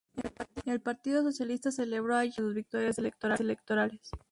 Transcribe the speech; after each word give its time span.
El 0.65 0.81
Partido 0.81 1.21
Socialista 1.21 1.69
celebró 1.69 2.15
allí 2.17 2.31
algunas 2.39 2.65
de 2.71 2.91
sus 2.93 3.03
victorias 3.05 3.39
electorales. 3.39 4.09